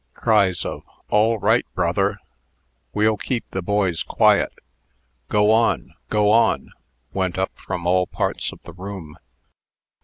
[0.15, 0.81] Cries of
[1.11, 2.17] "All right, brother!"
[2.91, 4.51] "We'll keep the boys quiet!"
[5.29, 5.93] "Go on!
[6.09, 6.71] go on!"
[7.13, 9.19] went up from all parts of the room.